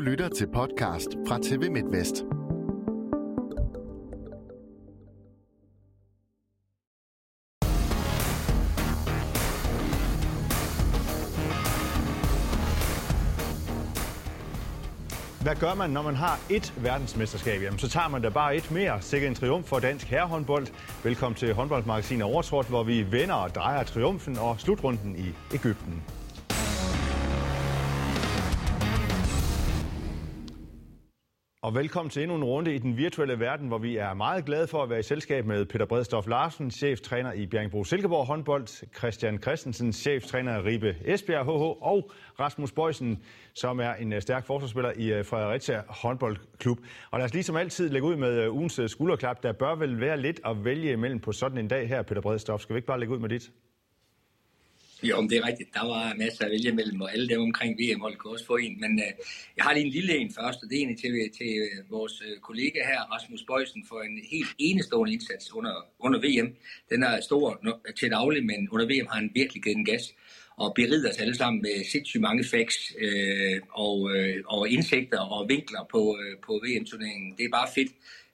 [0.00, 2.24] Du lytter til podcast fra TV MidtVest.
[15.42, 17.62] Hvad gør man, når man har et verdensmesterskab?
[17.62, 19.02] Jamen, så tager man da bare et mere.
[19.02, 20.66] Sikke en triumf for dansk herrehåndbold.
[21.04, 26.02] Velkommen til håndboldmagasinet Overtrådt, hvor vi vender og drejer triumfen og slutrunden i Ægypten.
[31.70, 34.66] Og velkommen til endnu en runde i den virtuelle verden, hvor vi er meget glade
[34.66, 39.42] for at være i selskab med Peter Bredstof Larsen, cheftræner i Bjergbro Silkeborg håndbold, Christian
[39.42, 43.22] Christensen, cheftræner i Ribe Esbjerg HH, og Rasmus Bøjsen,
[43.54, 46.78] som er en øh, stærk forsvarsspiller i øh, Fredericia håndboldklub.
[47.10, 49.42] Og lad os ligesom altid lægge ud med øh, ugens skulderklap.
[49.42, 52.60] Der bør vel være lidt at vælge imellem på sådan en dag her, Peter Bredstof.
[52.60, 53.50] Skal vi ikke bare lægge ud med dit?
[55.02, 55.74] Jo, men det er rigtigt.
[55.74, 58.80] Der var masser af vælge mellem, og alle dem omkring VM holdt også få en.
[58.80, 59.12] Men øh,
[59.56, 62.22] jeg har lige en lille en først, og det er en til, til øh, vores
[62.26, 66.48] øh, kollega her, Rasmus Bøjsen, for en helt enestående indsats under, under VM.
[66.90, 70.14] Den er stor øh, til daglig, men under VM har han virkelig givet en gas
[70.56, 75.48] og berider os alle sammen med sindssygt mange facts øh, og, øh, og indsigter og
[75.48, 77.34] vinkler på, øh, på VM-turneringen.
[77.38, 77.92] Det er bare fedt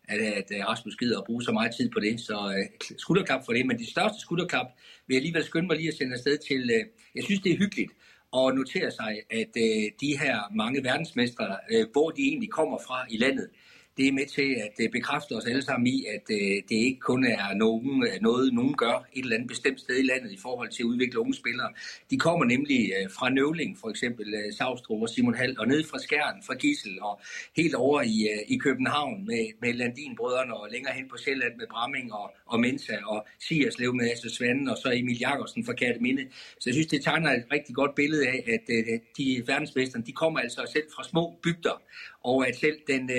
[0.09, 3.45] at, at øh, Rasmus gider at bruge så meget tid på det, så uh, skulderklap
[3.45, 3.67] for det.
[3.67, 4.67] Men det største skulderklap
[5.07, 7.57] vil jeg alligevel skynde mig lige at sende afsted til, uh, jeg synes det er
[7.57, 7.93] hyggeligt
[8.37, 13.07] at notere sig, at uh, de her mange verdensmestre, uh, hvor de egentlig kommer fra
[13.11, 13.49] i landet,
[13.97, 17.01] det er med til at øh, bekræfte os alle sammen i, at øh, det ikke
[17.01, 20.39] kun er nogen, øh, noget, nogen gør et eller andet bestemt sted i landet i
[20.43, 21.71] forhold til at udvikle unge spillere.
[22.11, 24.27] De kommer nemlig fra Nøvling, for eksempel
[24.59, 27.21] Savstrup og Simon Hall, og ned fra Skjern, fra Gissel, og
[27.57, 32.13] helt over i, i København med, med Landin-brødrene, og længere hen på Sjælland med Bramming
[32.13, 36.25] og, og Mensa, og Sierslev med Asse Svanden, og så Emil Jakobsen fra Katteminde.
[36.33, 38.67] Så jeg synes, det tegner et rigtig godt billede af, at
[39.19, 41.83] de verdensmesterne, de kommer altså selv fra små bygder,
[42.25, 43.11] og at selv den,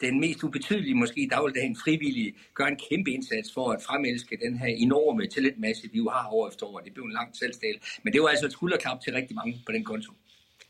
[0.00, 4.58] den mest ubetydelige måske i dagligdagen frivillige gør en kæmpe indsats for at fremelske den
[4.58, 6.78] her enorme talentmasse, vi jo har år efter år.
[6.78, 7.76] Det blev en lang selvstal.
[8.02, 10.12] Men det var altså et skulderklap til rigtig mange på den konto.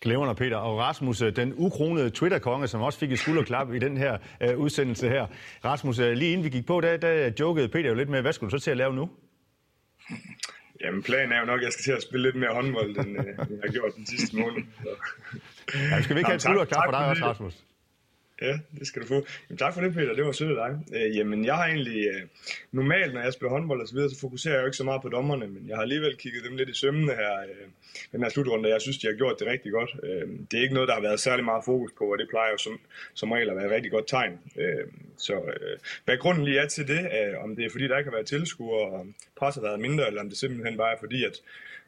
[0.00, 0.56] Glæverne, Peter.
[0.56, 4.60] Og Rasmus, øh, den ukronede Twitter-konge, som også fik et skulderklap i den her uh,
[4.60, 5.26] udsendelse her.
[5.64, 8.32] Rasmus, uh, lige inden vi gik på, der, der jokede Peter jo lidt med, hvad
[8.32, 9.10] skulle du så til at lave nu?
[10.84, 13.18] Jamen, planen er jo nok, at jeg skal til at spille lidt mere håndbold, end
[13.18, 13.34] uh, jeg
[13.64, 14.62] har gjort den sidste måned.
[14.82, 14.88] Så.
[15.74, 17.64] Ja, skal vi ikke have et skulderklap for dig også, Rasmus?
[18.42, 19.26] Ja, det skal du få.
[19.48, 20.14] Jamen, tak for det, Peter.
[20.14, 21.00] Det var sødt af dig.
[21.00, 22.06] Øh, jamen, jeg har egentlig...
[22.06, 22.22] Øh,
[22.72, 25.02] normalt, når jeg spiller håndbold og så videre, så fokuserer jeg jo ikke så meget
[25.02, 27.66] på dommerne, men jeg har alligevel kigget dem lidt i sømmene her, øh,
[28.12, 29.90] den her slutrunde, jeg synes, de har gjort det rigtig godt.
[30.02, 32.50] Øh, det er ikke noget, der har været særlig meget fokus på, og det plejer
[32.50, 32.80] jo som,
[33.14, 34.40] som regel at være et rigtig godt tegn.
[34.56, 34.86] Øh,
[35.16, 38.10] så øh, hvad grunden lige er til det, øh, om det er fordi, der ikke
[38.10, 41.24] har været tilskuere, og presset har været mindre, eller om det simpelthen bare er fordi,
[41.24, 41.36] at,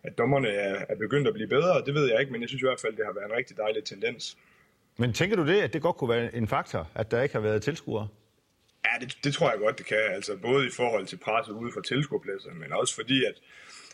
[0.02, 2.62] at dommerne er, er begyndt at blive bedre, det ved jeg ikke, men jeg synes
[2.62, 4.36] i hvert fald, det har været en rigtig dejlig tendens.
[5.00, 7.42] Men tænker du det, at det godt kunne være en faktor, at der ikke har
[7.42, 8.08] været tilskuere?
[8.84, 10.04] Ja, det, det tror jeg godt, det kan.
[10.18, 13.34] Altså både i forhold til presset ude fra tilskuerpladser, men også fordi, at,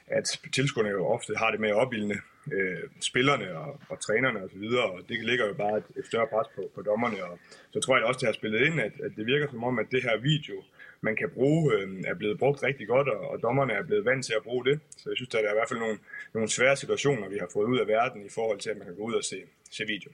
[0.06, 2.14] at tilskuerne jo ofte har det med at opildne
[2.52, 5.84] øh, spillerne og, og trænerne osv., og, så videre, og det ligger jo bare et,
[5.96, 7.24] et større pres på, på dommerne.
[7.24, 7.38] Og
[7.72, 9.86] så tror jeg også, det har spillet ind, at, at det virker som om, at
[9.90, 10.56] det her video,
[11.00, 14.24] man kan bruge, øh, er blevet brugt rigtig godt, og, og dommerne er blevet vant
[14.24, 14.80] til at bruge det.
[14.96, 15.98] Så jeg synes, at der er i hvert fald nogle,
[16.34, 18.96] nogle svære situationer, vi har fået ud af verden i forhold til, at man kan
[18.96, 19.36] gå ud og se,
[19.70, 20.10] se video.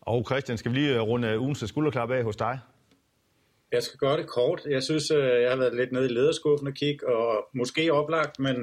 [0.00, 2.58] Og Christian, skal vi lige øh, runde øh, ugens skulderklap af hos dig?
[3.72, 4.66] Jeg skal gøre det kort.
[4.70, 8.38] Jeg synes, øh, jeg har været lidt nede i lederskuffen og kigge, og måske oplagt,
[8.38, 8.56] men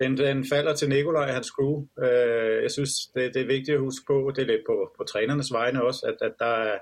[0.00, 1.86] den, den falder til Nikolaj, hans crew.
[2.62, 5.52] Jeg synes, det, det er vigtigt at huske på, det er lidt på, på trænernes
[5.52, 6.78] vegne også, at, at der er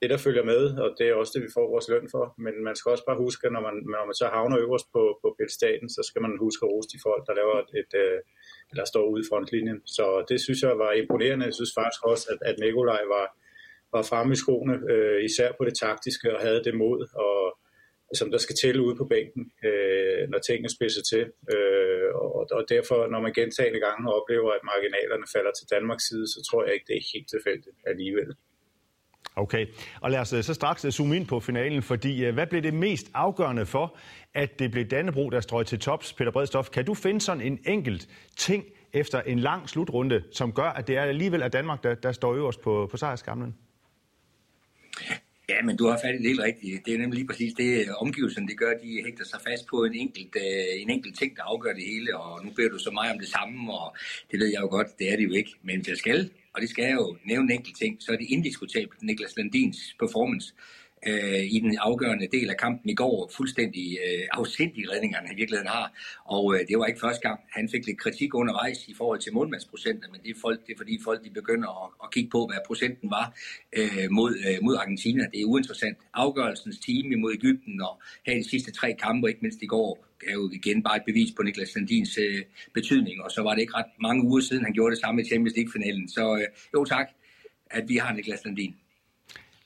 [0.00, 2.24] det, der følger med, og det er også det, vi får vores løn for.
[2.44, 5.02] Men man skal også bare huske, at når man, når man så havner øverst på,
[5.22, 5.28] på
[5.58, 7.92] staten, så skal man huske at rose de folk, der laver et, et,
[8.70, 9.80] eller står ude i frontlinjen.
[9.86, 11.46] Så det synes jeg var imponerende.
[11.46, 13.26] Jeg synes faktisk også, at, at Nikolaj var,
[13.94, 17.58] var fremme i skoene, øh, især på det taktiske, og havde det mod, og,
[18.20, 21.24] som der skal til ude på bænken, øh, når tingene spidser til.
[21.54, 26.26] Øh, og, og derfor, når man gentagende gange oplever, at marginalerne falder til Danmarks side,
[26.34, 28.30] så tror jeg ikke, det er helt tilfældigt alligevel.
[29.38, 29.66] Okay,
[30.00, 32.62] og lad os øh, så straks øh, zoome ind på finalen, fordi øh, hvad blev
[32.62, 33.96] det mest afgørende for,
[34.34, 36.12] at det blev Dannebro, der strøg til tops?
[36.12, 40.70] Peter Bredstof, kan du finde sådan en enkelt ting efter en lang slutrunde, som gør,
[40.70, 43.54] at det er alligevel er Danmark, der, der står øverst på, på sejrskamlen?
[45.48, 46.86] Ja, men du har fat i det helt rigtigt.
[46.86, 48.72] Det er nemlig lige præcis det, omgivelserne det gør.
[48.82, 50.36] De hægter sig fast på en enkelt,
[50.76, 53.28] en enkelt ting, der afgør det hele, og nu beder du så meget om det
[53.28, 53.96] samme, og
[54.30, 55.52] det ved jeg jo godt, det er det jo ikke.
[55.62, 58.26] Men jeg skal og det skal jeg jo nævne en enkelt ting, så er det
[58.30, 60.54] indiskutabelt Niklas Landins performance.
[61.06, 63.30] øh, i den afgørende del af kampen i går.
[63.36, 65.92] Fuldstændig øh, afsindig redninger, han i virkeligheden har.
[66.24, 67.40] Og øh, det var ikke første gang.
[67.52, 70.76] Han fik lidt kritik undervejs i forhold til målmandsprocenter, men det er, folk, det er
[70.76, 73.26] fordi folk de begynder at, at kigge på, hvad procenten var
[73.78, 75.22] øh, mod, øh, mod Argentina.
[75.32, 75.98] Det er uinteressant.
[76.14, 80.32] Afgørelsens time imod Ægypten og have de sidste tre kampe, ikke mindst i går, er
[80.32, 82.42] jo igen bare et bevis på Niklas Sandins øh,
[82.74, 83.22] betydning.
[83.22, 85.56] Og så var det ikke ret mange uger siden, han gjorde det samme i Champions
[85.56, 86.08] League-finalen.
[86.08, 87.06] Så øh, jo tak,
[87.70, 88.74] at vi har Niklas Sandin.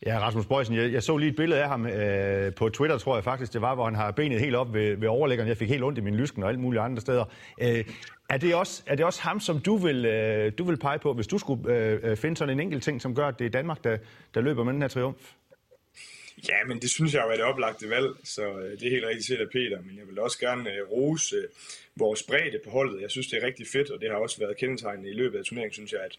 [0.07, 3.17] Ja, Rasmus Bøjsen, jeg, jeg så lige et billede af ham øh, på Twitter, tror
[3.17, 5.49] jeg faktisk det var, hvor han har benet helt op ved, ved overlæggeren.
[5.49, 7.25] Jeg fik helt ondt i min lysken og alt muligt andre steder.
[7.61, 7.85] Øh,
[8.29, 11.15] er, det også, er det også ham, som du vil, øh, du vil pege på,
[11.15, 13.51] hvis du skulle øh, øh, finde sådan en enkelt ting, som gør, at det er
[13.51, 13.97] Danmark, der,
[14.35, 15.33] der løber med den her triumf?
[16.49, 19.07] Ja, men det synes jeg jo er det oplagte valg, så øh, det er helt
[19.07, 21.45] rigtigt set af Peter, men jeg vil også gerne øh, rose øh,
[21.97, 23.03] vores bredde på holdet.
[23.03, 25.45] Jeg synes, det er rigtig fedt, og det har også været kendetegnende i løbet af
[25.45, 26.19] turneringen, synes jeg, at,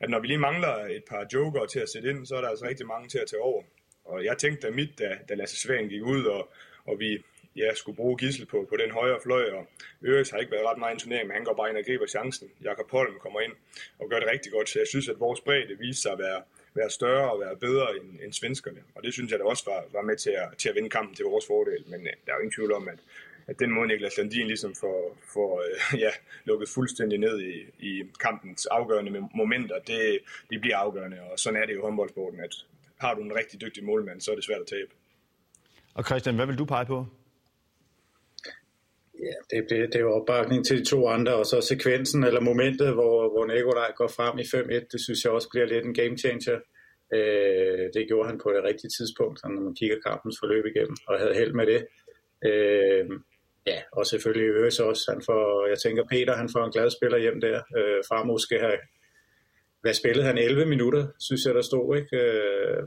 [0.00, 2.48] at når vi lige mangler et par joker til at sætte ind, så er der
[2.48, 3.62] altså rigtig mange til at tage over.
[4.04, 6.52] Og jeg tænkte da mit, da, da Lasse Svang gik ud, og,
[6.84, 7.22] og vi
[7.56, 9.66] ja, skulle bruge Gissel på, på den højre fløj, og
[10.04, 11.84] Øres har ikke været ret meget i turneringen, turnering, men han går bare ind og
[11.84, 12.50] griber chancen.
[12.62, 13.52] Jakob Holm kommer ind
[13.98, 16.42] og gør det rigtig godt, så jeg synes, at vores bredde viser sig at være,
[16.74, 18.82] være større og være bedre end, end svenskerne.
[18.94, 21.14] Og det synes jeg da også var, var med til at, til at vinde kampen
[21.16, 21.84] til vores fordel.
[21.86, 22.98] Men uh, der er jo ingen tvivl om, at,
[23.46, 26.10] at den måde Niklas Landin ligesom får, får øh, ja,
[26.44, 30.18] lukket fuldstændig ned i, i kampens afgørende momenter, det,
[30.50, 31.20] det bliver afgørende.
[31.32, 32.54] Og sådan er det jo i håndboldsporten, at
[32.98, 34.90] har du en rigtig dygtig målmand, så er det svært at tabe.
[35.94, 37.06] Og Christian, hvad vil du pege på?
[39.22, 42.40] Ja, det, det, det er jo opbakning til de to andre, og så sekvensen eller
[42.40, 45.94] momentet, hvor, hvor Nikolaj går frem i 5-1, det synes jeg også bliver lidt en
[45.94, 46.58] game changer.
[47.16, 51.18] Øh, det gjorde han på det rigtige tidspunkt, når man kigger kampens forløb igennem, og
[51.18, 51.80] havde held med det.
[52.48, 53.04] Øh,
[53.66, 55.02] ja, og selvfølgelig Øres også.
[55.12, 57.58] Han får, jeg tænker, Peter han får en glad spiller hjem der.
[57.78, 58.78] Øh, Farmo skal have,
[59.82, 60.38] hvad spillede han?
[60.38, 62.16] 11 minutter, synes jeg, der stod, ikke?
[62.16, 62.82] Øh,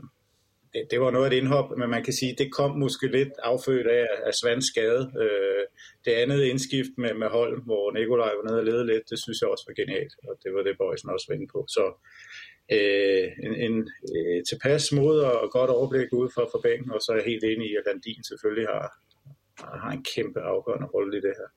[0.90, 3.86] det, var noget af et indhop, men man kan sige, det kom måske lidt affødt
[3.86, 5.02] af, af Svans skade.
[5.22, 5.64] Øh,
[6.04, 9.38] det andet indskift med, med Holm, hvor Nikolaj var nede og lede lidt, det synes
[9.40, 11.60] jeg også var genialt, og det var det, Bøjsen også var inde på.
[11.76, 11.84] Så
[12.76, 13.76] øh, en, en
[14.16, 17.44] øh, tilpas mod og godt overblik ud fra, fra bænken, og så er jeg helt
[17.44, 18.86] enig i, at Landin selvfølgelig har,
[19.82, 21.48] har en kæmpe afgørende rolle i det her.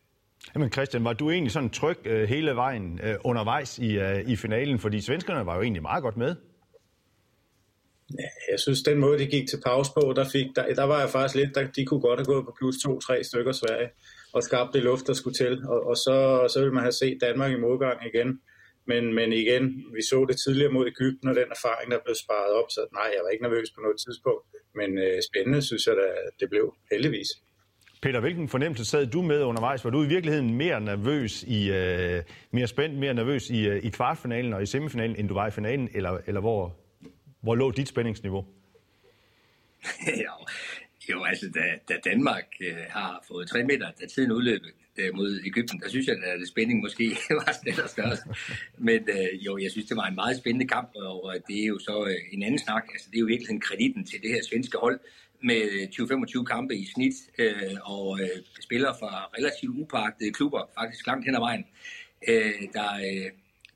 [0.56, 4.36] Jamen Christian, var du egentlig sådan tryg øh, hele vejen øh, undervejs i, øh, i
[4.36, 4.80] finalen?
[4.80, 6.36] Fordi svenskerne var jo egentlig meget godt med.
[8.51, 11.09] Jeg synes, den måde, de gik til pause på, der, fik, der, der var jeg
[11.09, 13.89] faktisk lidt, der, de kunne godt have gået på plus to-tre stykker Sverige,
[14.33, 15.53] og skabt det luft, der skulle til.
[15.65, 18.39] Og, og så, så ville man have set Danmark i modgang igen.
[18.88, 19.63] Men, men igen,
[19.95, 23.07] vi så det tidligere mod Ægypten, og den erfaring, der blev sparet op, så nej,
[23.15, 24.44] jeg var ikke nervøs på noget tidspunkt.
[24.79, 25.95] Men øh, spændende, synes jeg,
[26.27, 27.29] at det blev heldigvis.
[28.01, 29.85] Peter, hvilken fornemmelse sad du med undervejs?
[29.85, 33.89] Var du i virkeligheden mere nervøs i øh, mere spændt, mere nervøs i, øh, i
[33.89, 36.79] kvartfinalen og i semifinalen, end du var i finalen, eller, eller hvor,
[37.41, 38.45] hvor lå dit spændingsniveau?
[40.25, 40.45] jo,
[41.09, 44.62] jo, altså da, da Danmark øh, har fået tre meter, da tiden udløb
[44.97, 48.24] øh, mod Ægypten, der synes jeg, at øh, det spænding måske var større størst.
[48.77, 51.65] Men øh, jo, jeg synes, det var en meget spændende kamp, og øh, det er
[51.65, 52.83] jo så øh, en anden snak.
[52.94, 55.00] Altså, det er jo virkelig kreditten til det her svenske hold,
[55.44, 55.88] med øh,
[56.42, 61.35] 20-25 kampe i snit, øh, og øh, spillere fra relativt upagtede klubber, faktisk langt hen
[61.35, 61.65] ad vejen,
[62.27, 63.31] øh, der, øh,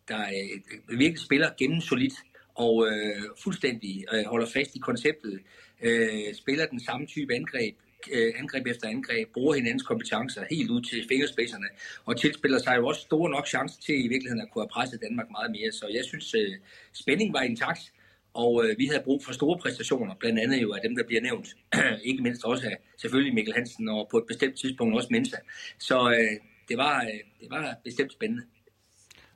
[0.07, 2.13] der øh, virkelig spiller gennemsolidt
[2.55, 5.39] og øh, fuldstændig øh, holder fast i konceptet,
[5.81, 7.75] øh, spiller den samme type angreb,
[8.11, 11.67] øh, angreb efter angreb, bruger hinandens kompetencer helt ud til fingerspidserne,
[12.05, 15.01] og tilspiller sig jo også store nok chancer til i virkeligheden at kunne have presset
[15.01, 15.71] Danmark meget mere.
[15.71, 16.53] Så jeg synes, øh,
[16.93, 17.93] spændingen var intakt,
[18.33, 21.21] og øh, vi havde brug for store præstationer, blandt andet jo af dem, der bliver
[21.21, 21.47] nævnt.
[22.09, 25.37] ikke mindst også af selvfølgelig Mikkel Hansen, og på et bestemt tidspunkt også Mensa.
[25.79, 28.43] Så øh, det, var, øh, det var bestemt spændende.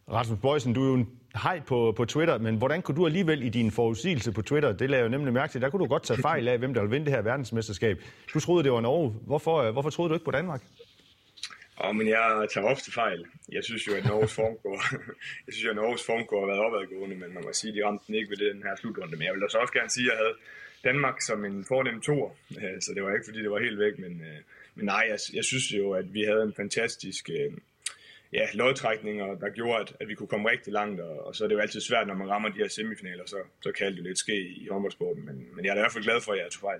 [0.09, 3.43] Rasmus Bøjsen, du er jo en hej på, på Twitter, men hvordan kunne du alligevel
[3.43, 6.03] i din forudsigelse på Twitter, det lavede jeg nemlig mærke til, der kunne du godt
[6.03, 7.97] tage fejl af, hvem der ville vinde det her verdensmesterskab.
[8.33, 9.15] Du troede, det var Norge.
[9.25, 10.61] Hvorfor, øh, hvorfor troede du ikke på Danmark?
[11.77, 13.25] Oh, men jeg tager ofte fejl.
[13.51, 14.77] Jeg synes jo, at Norges form går,
[15.45, 17.75] jeg synes jo, at Norges form går har været opadgående, men man må sige, at
[17.75, 19.17] de ramte den ikke ved den her slutrunde.
[19.17, 20.35] Men jeg vil også også gerne sige, at jeg havde
[20.83, 23.99] Danmark som en fornem tor, øh, så det var ikke, fordi det var helt væk,
[23.99, 24.39] men, øh,
[24.75, 27.29] men nej, jeg, jeg synes jo, at vi havde en fantastisk
[28.33, 31.47] ja, lodtrækninger, der gjorde, at, at vi kunne komme rigtig langt, og, og så er
[31.47, 34.19] det jo altid svært, når man rammer de her semifinaler, så, så kan det lidt
[34.19, 36.61] ske i håndboldsporten, men, men jeg er i hvert fald glad for, at jeg tog
[36.61, 36.79] fejl.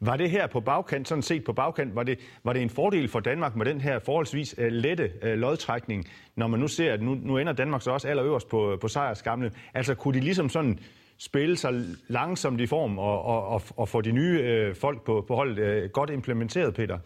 [0.00, 3.08] Var det her på bagkant, sådan set på bagkant, var det, var det en fordel
[3.08, 7.02] for Danmark med den her forholdsvis uh, lette uh, lodtrækning, når man nu ser, at
[7.02, 9.52] nu, nu ender Danmark så også allerøverst på, på sejrskamlen?
[9.74, 10.78] Altså kunne de ligesom sådan
[11.18, 11.72] spille sig
[12.08, 15.84] langsomt i form og, og, og, og få de nye uh, folk på, på holdet
[15.84, 16.98] uh, godt implementeret, Peter?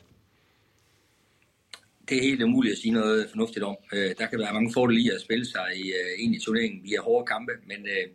[2.08, 3.76] Det er helt umuligt at sige noget fornuftigt om.
[3.92, 6.84] Øh, der kan være mange fordele i at spille sig i, øh, ind i turneringen
[6.84, 8.06] via hårde kampe, men øh,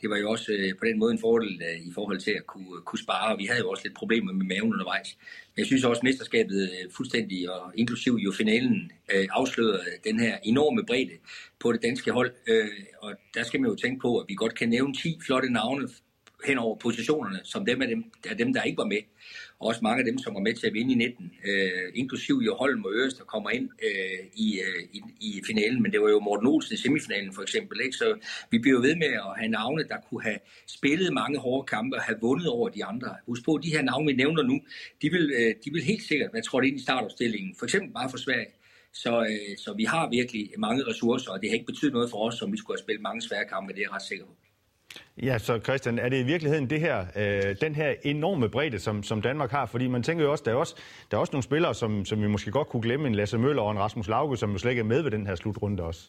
[0.00, 2.46] det var jo også øh, på den måde en fordel øh, i forhold til at
[2.46, 3.38] kunne, øh, kunne spare.
[3.38, 5.16] Vi havde jo også lidt problemer med maven undervejs.
[5.54, 10.20] Men jeg synes også, at mesterskabet øh, fuldstændig, og inklusiv jo finalen, øh, afslørede den
[10.20, 11.16] her enorme bredde
[11.60, 12.32] på det danske hold.
[12.46, 12.68] Øh,
[13.02, 15.88] og der skal man jo tænke på, at vi godt kan nævne 10 flotte navne
[16.46, 19.00] hen over positionerne, som dem af dem, af dem, der ikke var med
[19.60, 22.34] og også mange af dem, som var med til at vinde i 19, øh, inklusiv
[22.46, 26.00] jo Holm og Øres, der kommer ind øh, i, øh, i, i finalen, men det
[26.00, 27.96] var jo Morten Olsen i semifinalen for eksempel, ikke?
[27.96, 28.18] så
[28.50, 32.02] vi bliver ved med at have navne, der kunne have spillet mange hårde kampe og
[32.02, 33.08] have vundet over de andre.
[33.26, 34.60] Husk på, de her navne, vi nævner nu,
[35.02, 38.10] de vil, øh, de vil helt sikkert være trådt ind i startopstillingen, for eksempel bare
[38.10, 38.52] for Sverige.
[38.92, 42.18] Så, øh, så vi har virkelig mange ressourcer, og det har ikke betydet noget for
[42.26, 44.34] os, som vi skulle have spillet mange svære kampe, det er jeg ret sikker på.
[45.22, 49.02] Ja, så Christian, er det i virkeligheden det her, øh, den her enorme bredde, som,
[49.02, 49.66] som Danmark har?
[49.66, 50.74] Fordi man tænker jo også, der er også,
[51.10, 53.62] der er også nogle spillere, som, som vi måske godt kunne glemme, en Lasse Møller
[53.62, 56.08] og en Rasmus Lauge, som jo slet ikke er med ved den her slutrunde også.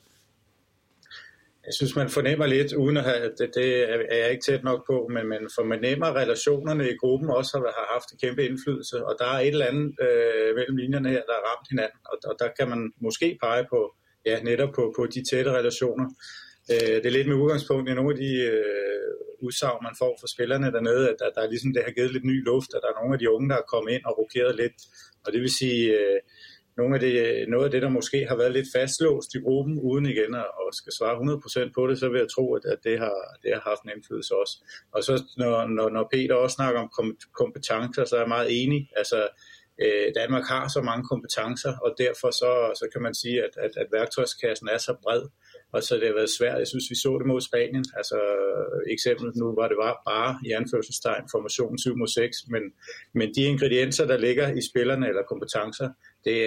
[1.68, 3.68] Jeg synes, man fornemmer lidt, uden at have, det, det
[4.14, 7.88] er jeg ikke tæt nok på, men man fornemmer relationerne i gruppen også har, har
[7.94, 11.36] haft en kæmpe indflydelse, og der er et eller andet øh, mellem linjerne her, der
[11.38, 15.06] har ramt hinanden, og, og der kan man måske pege på, ja, netop på, på
[15.06, 16.08] de tætte relationer.
[16.72, 19.12] Øh, det er lidt med udgangspunkt i nogle af de øh,
[19.46, 22.26] udsagn, man får fra spillerne dernede, at der, der er ligesom, det har givet lidt
[22.26, 24.56] ny luft, at der er nogle af de unge, der er kommet ind og rokeret
[24.56, 24.78] lidt.
[25.26, 26.20] Og det vil sige, øh,
[26.78, 29.80] nogle af det, øh, noget af det, der måske har været lidt fastlåst i gruppen,
[29.80, 32.80] uden igen at, og skal svare 100% på det, så vil jeg tro, at, at
[32.84, 34.56] det, har, det har haft en indflydelse også.
[34.92, 36.92] Og så når, når, når Peter også snakker om
[37.42, 38.90] kompetencer, så er jeg meget enig.
[38.96, 39.28] Altså,
[39.84, 43.72] øh, Danmark har så mange kompetencer, og derfor så, så kan man sige, at, at,
[43.82, 45.24] at værktøjskassen er så bred,
[45.72, 46.60] og så det har været svært.
[46.60, 47.86] Jeg synes, vi så det mod Spanien.
[48.00, 48.18] Altså
[48.96, 52.64] eksempel nu var det bare, bare i anførselstegn formation 7 mod 6, men,
[53.14, 55.90] men de ingredienser, der ligger i spillerne eller kompetencer,
[56.26, 56.38] det,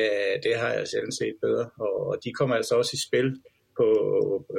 [0.45, 3.41] det har jeg selv set bedre, og, og de kommer altså også i spil
[3.77, 3.89] på,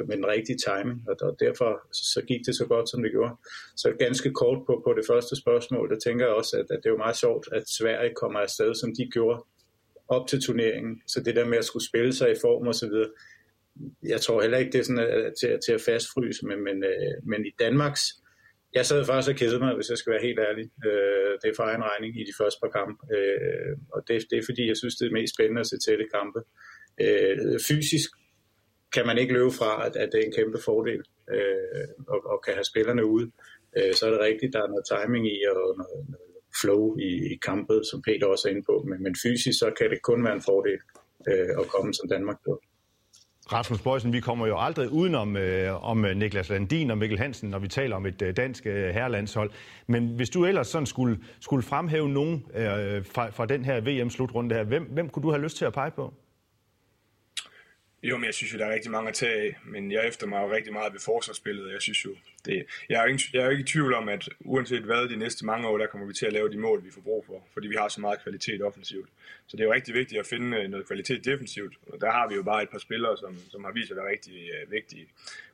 [0.08, 3.34] med den rigtige timing, og, og derfor så gik det så godt, som det gjorde.
[3.76, 6.86] Så ganske kort på, på det første spørgsmål, der tænker jeg også, at, at det
[6.86, 9.38] er jo meget sjovt, at Sverige kommer afsted, som de gjorde
[10.08, 11.02] op til turneringen.
[11.06, 13.10] Så det der med at skulle spille sig i form og så videre,
[14.02, 17.14] jeg tror heller ikke, det er sådan, at, til, til at fastfryse, men, men, øh,
[17.30, 18.02] men i Danmarks,
[18.74, 20.66] jeg sad faktisk og kedede mig, hvis jeg skal være helt ærlig.
[20.88, 23.00] Øh, det er for egen regning i de første par kampe.
[23.16, 26.06] Øh, og det, det er fordi, jeg synes, det er mest spændende at se tætte
[26.16, 26.40] kampe.
[27.04, 28.10] Øh, fysisk
[28.94, 31.02] kan man ikke løbe fra, at, at det er en kæmpe fordel,
[31.34, 33.26] øh, og, og kan have spillerne ude.
[33.76, 37.10] Øh, så er det rigtigt, der er noget timing i, og noget, noget flow i,
[37.32, 38.84] i kampet, som Peter også er inde på.
[38.88, 40.80] Men, men fysisk, så kan det kun være en fordel
[41.28, 42.62] øh, at komme som Danmark gjorde.
[43.46, 47.50] Rasmus Bøjsen, vi kommer jo aldrig udenom øh, om øh, Niklas Landin og Mikkel Hansen,
[47.50, 49.50] når vi taler om et øh, dansk øh, herrelandshold.
[49.86, 54.54] Men hvis du ellers sådan skulle, skulle fremhæve nogen øh, fra, fra den her VM-slutrunde
[54.54, 56.14] her, hvem, hvem kunne du have lyst til at pege på?
[58.02, 60.26] Jo, men jeg synes jo, der er rigtig mange at tage af, men jeg efter
[60.26, 61.72] mig jo rigtig meget ved forsvarsspillet.
[61.72, 62.10] Jeg synes jo,
[62.44, 65.46] det, jeg, er ikke, jeg er ikke i tvivl om, at uanset hvad de næste
[65.46, 67.68] mange år, der kommer vi til at lave de mål, vi får brug for, fordi
[67.68, 69.08] vi har så meget kvalitet offensivt.
[69.46, 72.28] Så det er jo rigtig vigtigt at finde øh, noget kvalitet defensivt, og der har
[72.28, 74.72] vi jo bare et par spillere, som, som har vist sig at være rigtig uh,
[74.72, 75.06] vigtige.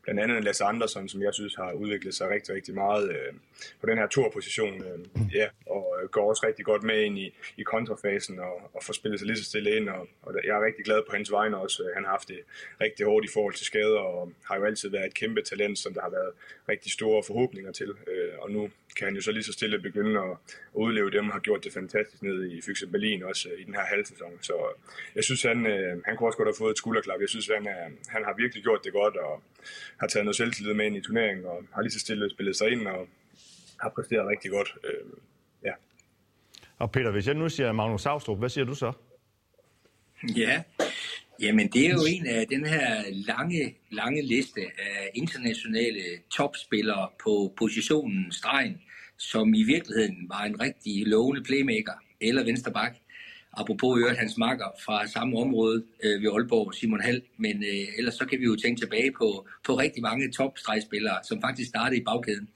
[0.03, 3.37] Blandt andet Lasse Andersson, som jeg synes har udviklet sig rigtig, rigtig meget uh,
[3.81, 7.35] på den her turposition, uh, ja, og uh, går også rigtig godt med ind i,
[7.57, 10.67] i kontrafasen og, og får spillet sig lige så stille ind, og, og jeg er
[10.67, 11.91] rigtig glad på hans vegne også.
[11.95, 12.41] Han har haft det
[12.81, 15.95] rigtig hårdt i forhold til skader, og har jo altid været et kæmpe talent, som
[15.95, 16.33] der har været
[16.69, 20.21] rigtig store forhåbninger til, uh, og nu kan han jo så lige så stille begynde
[20.21, 20.37] at,
[20.73, 24.33] udleve dem, har gjort det fantastisk ned i Fyxe Berlin også i den her halvsæson.
[24.41, 24.55] Så
[25.15, 27.21] jeg synes, han, øh, han kunne også godt have fået et skulderklap.
[27.21, 29.43] Jeg synes, han, er, han har virkelig gjort det godt og
[30.01, 32.71] har taget noget selvtillid med ind i turneringen og har lige så stille spillet sig
[32.71, 33.09] ind og
[33.81, 34.75] har præsteret rigtig godt.
[34.85, 35.07] Øh,
[35.65, 35.73] ja.
[36.79, 38.93] Og Peter, hvis jeg nu siger Magnus Savstrup, hvad siger du så?
[40.37, 40.63] Ja,
[41.41, 47.55] Jamen, det er jo en af den her lange, lange liste af internationale topspillere på
[47.59, 48.81] positionen stregen,
[49.19, 52.97] som i virkeligheden var en rigtig lovende playmaker eller vensterbak.
[53.53, 57.23] Apropos øvrigt hans makker fra samme område øh, ved Aalborg, Simon Hall.
[57.37, 61.41] Men øh, ellers så kan vi jo tænke tilbage på, på rigtig mange topstregspillere, som
[61.41, 62.49] faktisk startede i bagkæden.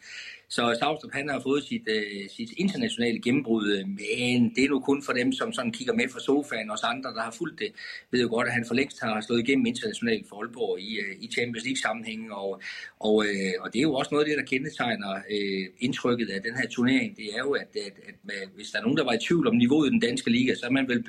[0.57, 4.81] Så Stavstrup han har fået sit, øh, sit internationale gennembrud, øh, men det er nu
[4.81, 6.71] kun for dem, som sådan kigger med fra sofaen.
[6.71, 7.71] Os andre, der har fulgt det,
[8.11, 11.13] ved jo godt, at han for længst har slået igennem internationalt for Aalborg i, øh,
[11.25, 12.33] i Champions League-sammenhæng.
[12.33, 12.51] Og,
[13.01, 16.41] og, øh, og det er jo også noget af det, der kendetegner øh, indtrykket af
[16.47, 17.17] den her turnering.
[17.17, 19.47] Det er jo, at, at, at man, hvis der er nogen, der var i tvivl
[19.47, 21.01] om niveauet i den danske liga, så er man vel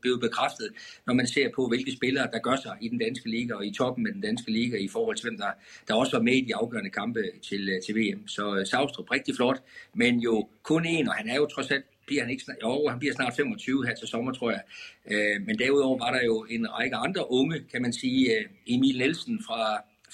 [0.00, 0.68] blevet bekræftet,
[1.06, 3.72] når man ser på, hvilke spillere, der gør sig i den danske liga og i
[3.80, 5.52] toppen af den danske liga i forhold til, hvem der,
[5.88, 8.28] der også var med i de afgørende kampe til, øh, til VM.
[8.28, 9.58] Så øh, Havstrup rigtig flot,
[9.94, 12.88] men jo kun en, og han er jo trods alt bliver han ikke snart, jo,
[12.88, 14.62] han bliver snart 25 her til sommer, tror jeg.
[15.10, 18.38] Øh, men derudover var der jo en række andre unge, kan man sige.
[18.38, 19.60] Øh, Emil Nielsen fra,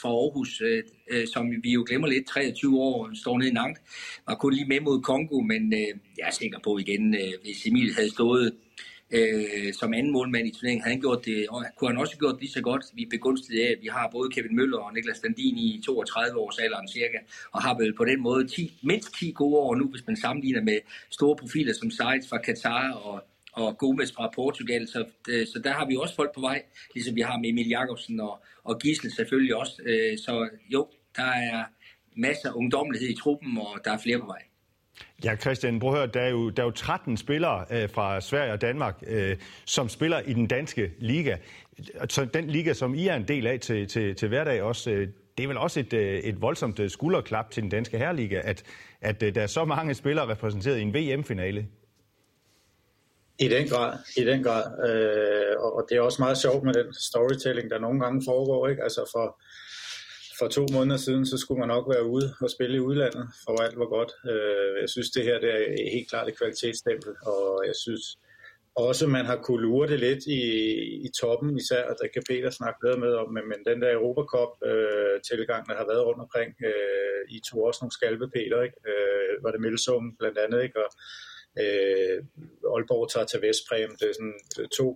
[0.01, 3.83] fra Aarhus, øh, øh, som vi jo glemmer lidt, 23 år, står nede i Nantes,
[4.27, 7.67] var kun lige med mod Kongo, men øh, jeg er sikker på igen, øh, hvis
[7.67, 8.55] Emil havde stået
[9.11, 12.41] øh, som anden målmand i turneringen, havde han gjort det, og kunne han også gjort
[12.41, 12.85] lige så godt.
[12.95, 16.39] Vi er begunstiget af, at vi har både Kevin Møller og Niklas Standin i 32
[16.39, 17.19] års alderen cirka,
[17.53, 20.63] og har vel på den måde 10, mindst 10 gode år nu, hvis man sammenligner
[20.63, 20.79] med
[21.11, 25.73] store profiler som Seitz fra Katar og og Gomes fra Portugal, så, øh, så der
[25.73, 26.63] har vi også folk på vej,
[26.95, 29.83] ligesom vi har med Emil Jakobsen og, og Gisle selvfølgelig også.
[29.85, 31.65] Øh, så jo, der er
[32.17, 34.43] masser af ungdommelighed i truppen, og der er flere på vej.
[35.25, 38.21] Ja, Christian, prøv at høre, der er jo, der er jo 13 spillere øh, fra
[38.21, 41.37] Sverige og Danmark, øh, som spiller i den danske liga.
[42.09, 45.09] Så den liga, som I er en del af til, til, til hverdag også, øh,
[45.39, 48.63] det er vel også et, øh, et voldsomt øh, skulderklap til den danske herreliga, at,
[49.01, 51.67] at øh, der er så mange spillere repræsenteret i en VM-finale.
[53.39, 54.91] I den grad, i den grad.
[54.91, 58.69] Øh, og det er også meget sjovt med den storytelling, der nogle gange foregår.
[58.69, 58.83] Ikke?
[58.83, 59.41] Altså for,
[60.39, 63.63] for to måneder siden, så skulle man nok være ude og spille i udlandet, for
[63.63, 64.13] alt var godt.
[64.33, 68.05] Øh, jeg synes, det her det er helt klart et kvalitetsstempel, og jeg synes
[68.87, 70.43] også, man har kunne lure det lidt i,
[71.07, 73.93] i toppen, især, og der kan Peter snakke bedre med om, men, men den der
[73.93, 78.79] Europacup-tilgang, øh, der har været rundt omkring, øh, I to også nogle skalpe, Peter, ikke?
[78.91, 80.79] Øh, var det Melsum blandt andet, ikke?
[80.85, 80.91] Og,
[81.63, 82.17] øh,
[82.75, 84.87] Aalborg tager til Vestpræm, det er sådan øh, to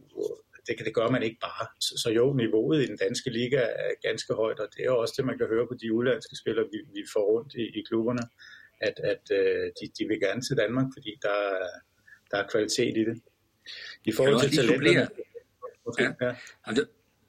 [0.67, 1.67] det, det gør man ikke bare.
[1.81, 5.15] Så, så jo, niveauet i den danske liga er ganske højt, og det er også
[5.17, 8.23] det, man kan høre på de udlandske spillere, vi, vi får rundt i, i klubberne,
[8.81, 11.39] at, at øh, de, de vil gerne til Danmark, fordi der,
[12.31, 13.23] der er kvalitet i det.
[14.05, 15.09] I forhold til talenterne...
[15.99, 16.27] Ja.
[16.27, 16.35] ja.
[16.65, 16.85] Altså,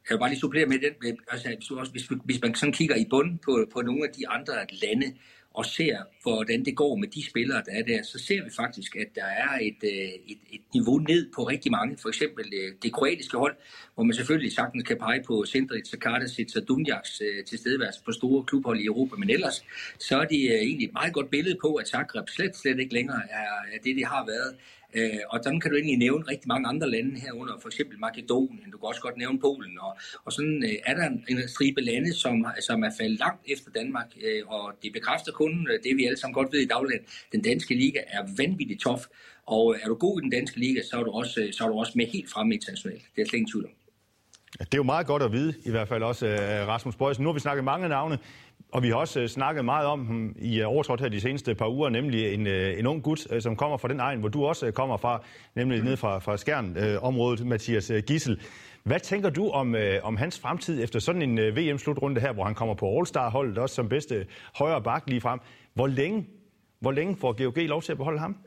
[0.10, 2.96] jeg vil bare lige supplere med den, altså, hvis, også, hvis, hvis man sådan kigger
[2.96, 5.08] i bund på, på nogle af de andre lande,
[5.54, 8.96] og ser, hvordan det går med de spillere, der er der, så ser vi faktisk,
[8.96, 11.98] at der er et, øh, et, et niveau ned på rigtig mange.
[11.98, 13.56] For eksempel øh, det kroatiske hold,
[13.94, 18.44] hvor man selvfølgelig sagtens kan pege på Sendric, Sakardasic og Dunjaks øh, tilstedeværelse på store
[18.44, 19.16] klubhold i Europa.
[19.16, 19.66] Men ellers,
[20.00, 23.22] så er det egentlig et meget godt billede på, at Zagreb slet, slet ikke længere
[23.30, 24.56] er det, det har været.
[24.96, 28.72] Øh, og sådan kan du egentlig nævne rigtig mange andre lande herunder, for eksempel Makedonien,
[28.72, 31.82] du kan også godt nævne Polen, og, og sådan øh, er der en, en stribe
[31.82, 35.98] lande, som, som er faldet langt efter Danmark, øh, og det bekræfter kun øh, det,
[35.98, 37.06] vi alle sammen godt ved i dagligdagen.
[37.32, 39.02] Den danske liga er vanvittigt tof,
[39.46, 41.64] og øh, er du god i den danske liga, så er du også, øh, så
[41.64, 43.04] er du også med helt fremme internationalt.
[43.16, 43.72] Det er slet ingen tvivl om.
[44.60, 46.26] Det er jo meget godt at vide, i hvert fald også
[46.68, 47.24] Rasmus Bøjsen.
[47.24, 48.18] Nu har vi snakket mange navne,
[48.74, 51.56] og vi har også øh, snakket meget om ham i øh, overtrådt her de seneste
[51.56, 54.30] par uger, nemlig en, øh, en ung gut, øh, som kommer fra den egen, hvor
[54.30, 55.24] du også kommer fra,
[55.56, 58.42] nemlig ned fra, fra Skjern-området, Mathias Gissel.
[58.84, 62.76] Hvad tænker du om, om hans fremtid efter sådan en VM-slutrunde her, hvor han kommer
[62.76, 65.40] på All-Star-holdet, også som bedste højre bak lige frem?
[65.74, 66.28] Hvor længe,
[66.80, 68.38] hvor længe får GOG lov til at beholde ham?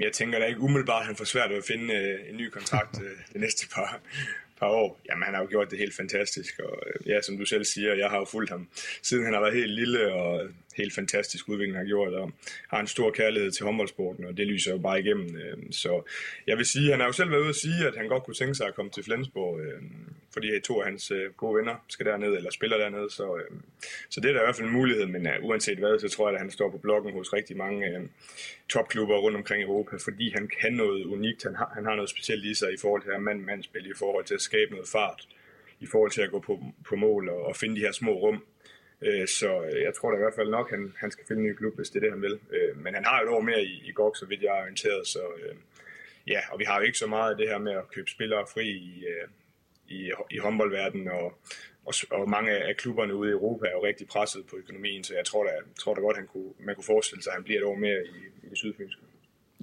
[0.00, 1.94] Jeg tænker da ikke umiddelbart, at han får svært ved at finde
[2.30, 2.98] en ny kontrakt
[3.32, 4.00] det næste par,
[4.62, 7.44] par år, jamen han har jo gjort det helt fantastisk, og øh, ja, som du
[7.44, 8.68] selv siger, jeg har jo fulgt ham,
[9.02, 10.30] siden han har været helt lille, og
[10.76, 12.32] helt fantastisk udvikling har gjort, og
[12.68, 15.36] har en stor kærlighed til håndboldsporten, og det lyser jo bare igennem.
[15.36, 16.02] Øh, så
[16.46, 18.34] jeg vil sige, han har jo selv været ude at sige, at han godt kunne
[18.34, 19.82] tænke sig at komme til Flensborg, øh,
[20.32, 23.56] fordi to af hans øh, gode venner skal derned, eller spiller dernede, så, øh,
[24.10, 26.28] så det er da i hvert fald en mulighed, men øh, uanset hvad, så tror
[26.28, 28.08] jeg, at han står på blokken hos rigtig mange
[28.68, 32.10] topklubber rundt omkring i Europa, fordi han kan noget unikt, han har, han har noget
[32.10, 35.28] specielt i sig i forhold til at mand-mand-spil, i forhold til at skabe noget fart,
[35.80, 38.42] i forhold til at gå på, på mål og, og finde de her små rum.
[39.06, 41.42] Øh, så øh, jeg tror da i hvert fald nok, at han, han skal finde
[41.42, 42.38] en ny klub, hvis det er det, han vil.
[42.56, 44.62] Øh, men han har jo et år mere i, i GOG, så vidt jeg er
[44.62, 45.06] orienteret.
[45.06, 45.54] Så, øh,
[46.26, 48.44] ja, og vi har jo ikke så meget af det her med at købe spillere
[48.54, 49.28] fri i, øh,
[49.88, 51.38] i, i håndboldverdenen, og,
[51.86, 55.14] og, og mange af klubberne ude i Europa er jo rigtig presset på økonomien, så
[55.14, 57.60] jeg tror da, tror da godt, han kunne, man kunne forestille sig, at han bliver
[57.60, 59.02] et år mere i, i det sydfynske.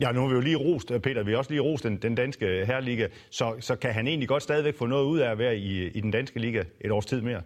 [0.01, 1.97] Ja, nu har vi jo lige rost, øh, Peter, vi har også lige rost den,
[1.97, 5.37] den danske herreliga, så, så kan han egentlig godt stadigvæk få noget ud af at
[5.37, 7.41] være i, i den danske liga et års tid mere?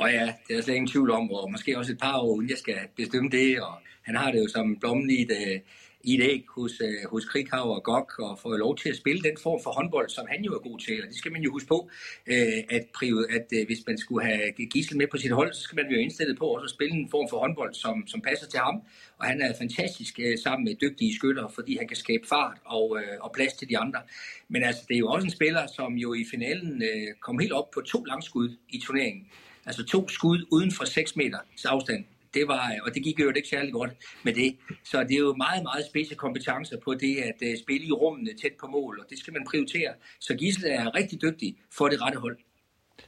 [0.00, 2.50] Og ja, det er slet ingen tvivl om, og måske også et par år, uden
[2.50, 5.60] jeg skal bestemme det, og han har det jo som blommen i det, øh,
[6.04, 9.22] i et æg hos, øh, hos Krighav og Gok og får lov til at spille
[9.22, 11.02] den form for håndbold, som han jo er god til.
[11.02, 11.90] Og det skal man jo huske på,
[12.26, 12.84] øh, at,
[13.30, 16.38] at hvis man skulle have Gissel med på sit hold, så skal man jo indstillet
[16.38, 18.76] på også at spille en form for håndbold, som, som passer til ham.
[19.18, 23.32] Og han er fantastisk sammen med dygtige skytter, fordi han kan skabe fart og, og
[23.34, 24.00] plads til de andre.
[24.48, 26.82] Men altså, det er jo også en spiller, som jo i finalen
[27.20, 29.26] kom helt op på to langskud i turneringen.
[29.70, 32.04] Altså to skud uden for 6 meters afstand
[32.34, 33.90] det var, øh, og det gik jo ikke særlig godt
[34.24, 34.56] med det.
[34.84, 38.30] Så det er jo meget, meget spidse kompetencer på det at øh, spille i rummene
[38.42, 39.92] tæt på mål, og det skal man prioritere.
[40.20, 42.38] Så Gisle er rigtig dygtig for det rette hold.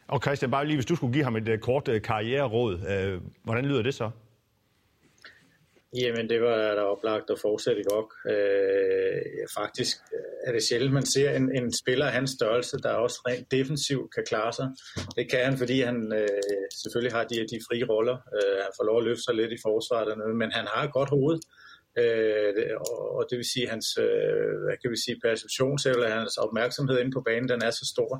[0.08, 3.64] Og Christian, bare lige hvis du skulle give ham et øh, kort karriereråd, øh, hvordan
[3.64, 4.10] lyder det så?
[6.00, 8.12] Jamen, det var der oplagt at fortsætte i GOG.
[8.32, 9.22] Øh,
[9.58, 9.96] faktisk
[10.46, 14.14] er det sjældent, man ser en, en spiller af hans størrelse, der også rent defensivt
[14.14, 14.68] kan klare sig.
[15.16, 16.38] Det kan han, fordi han øh,
[16.82, 18.16] selvfølgelig har de, de frie roller.
[18.36, 21.10] Øh, han får lov at løfte sig lidt i forsvaret, men han har et godt
[21.10, 21.38] hoved.
[21.98, 22.52] Øh,
[23.18, 27.14] og det vil sige, hans øh, hvad kan vi sige, perceptionsevne, eller hans opmærksomhed inde
[27.16, 28.12] på banen, den er så stor.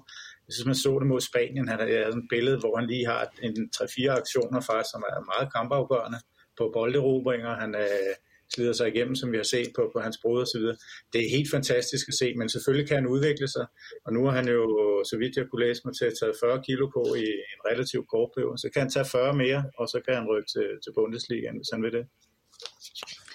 [0.46, 1.68] Jeg synes, man så det mod Spanien.
[1.68, 5.52] Han har et billede, hvor han lige har en 3-4 aktioner faktisk, som er meget
[5.56, 6.20] kampafgørende
[6.58, 7.54] på bolderobringer.
[7.54, 8.14] Han øh,
[8.54, 10.76] slider sig igennem, som vi har set på, på hans brud og så videre.
[11.12, 13.66] Det er helt fantastisk at se, men selvfølgelig kan han udvikle sig.
[14.04, 14.62] Og nu har han jo,
[15.10, 18.30] så vidt jeg kunne læse mig til, taget 40 kilo på i en relativt kort
[18.34, 18.58] periode.
[18.58, 21.72] Så kan han tage 40 mere, og så kan han rykke til, til Bundesligaen, hvis
[21.72, 22.04] han vil det.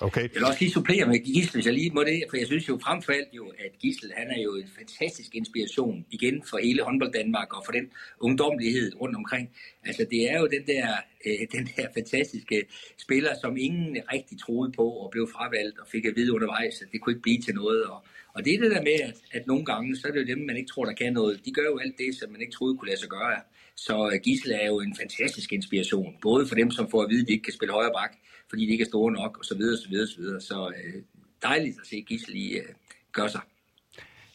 [0.02, 0.22] Okay.
[0.22, 2.70] Jeg vil også lige supplere med Gissel, hvis jeg lige må det, for jeg synes
[2.70, 6.58] jo frem for alt jo, at Gissel, han er jo en fantastisk inspiration igen for
[6.58, 9.50] hele håndbold Danmark og for den ungdomlighed rundt omkring.
[9.86, 10.88] Altså det er jo den der,
[11.26, 12.64] øh, den der fantastiske
[12.98, 16.88] spiller, som ingen rigtig troede på og blev fravalgt og fik at vide undervejs, at
[16.92, 17.84] det kunne ikke blive til noget.
[17.84, 18.00] Og,
[18.34, 20.46] og det er det der med, at, at nogle gange, så er det jo dem,
[20.46, 21.46] man ikke tror, der kan noget.
[21.46, 23.42] De gør jo alt det, som man ikke troede kunne lade sig gøre.
[23.78, 27.22] Så øh, Gisle er jo en fantastisk inspiration, både for dem, som får at vide,
[27.22, 28.16] at de ikke kan spille højre bak,
[28.50, 30.42] fordi de ikke er store nok, og så videre, så videre, så videre.
[30.42, 31.02] Så øh,
[31.42, 32.66] dejligt at se Gisle lige øh,
[33.12, 33.42] gøre sig.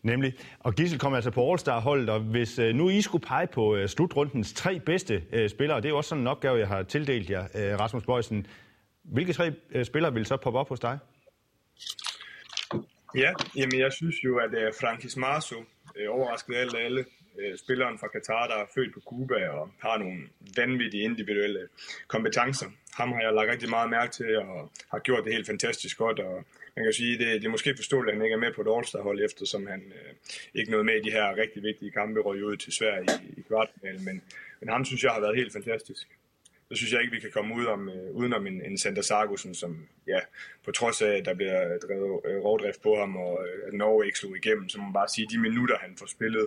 [0.02, 0.34] Nemlig.
[0.58, 3.88] Og Gissel kommer altså på All-Star-holdet, og hvis øh, nu I skulle pege på øh,
[3.88, 6.82] slutrundens tre bedste øh, spillere, og det er jo også sådan en opgave, jeg har
[6.82, 8.46] tildelt jer, øh, Rasmus Bøjsen,
[9.02, 10.98] hvilke tre øh, spillere vil så poppe op hos dig?
[13.16, 15.56] Ja, jamen jeg synes jo, at uh, Frankis Marso
[15.96, 17.04] Øh, uh, overraskede alle, alle
[17.38, 20.18] øh, spilleren fra Katar, der er født på Cuba og har nogle
[20.56, 21.68] vanvittige individuelle
[22.06, 22.66] kompetencer.
[22.94, 26.18] Ham har jeg lagt rigtig meget mærke til og har gjort det helt fantastisk godt,
[26.20, 26.44] og
[26.76, 28.76] man kan sige, det, det er måske forståeligt, at han ikke er med på et
[28.76, 30.12] All-Star-hold, eftersom han øh,
[30.54, 33.42] ikke nåede med i de her rigtig vigtige kampe, røg ud til Sverige i, i
[33.48, 34.22] kvartfinalen, men,
[34.60, 36.08] men ham synes jeg har været helt fantastisk
[36.72, 39.54] så synes jeg ikke, vi kan komme ud om, øh, udenom en, en Sander Sargussen,
[39.54, 40.18] som ja,
[40.64, 44.06] på trods af, at der bliver drevet øh, rovdrift på ham, og øh, at Norge
[44.06, 46.46] ikke slog igennem, så må man bare sige, at de minutter, han får spillet,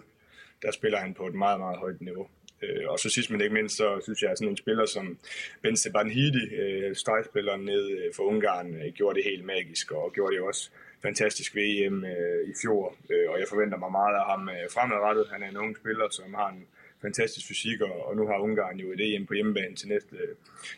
[0.62, 2.28] der spiller han på et meget, meget højt niveau.
[2.62, 5.18] Øh, og så sidst men ikke mindst, så synes jeg, at sådan en spiller som
[5.62, 10.36] Ben Sebanhidi, øh, stregspilleren ned øh, for Ungarn, øh, gjorde det helt magisk, og gjorde
[10.36, 10.70] det også
[11.02, 12.96] fantastisk ved EM øh, i fjor.
[13.10, 15.26] Øh, og jeg forventer mig meget af ham øh, fremadrettet.
[15.32, 16.68] Han er en ung spiller, som har en
[17.08, 20.16] fantastisk fysik, og, og nu har Ungarn jo et EM på hjemmebane til næste,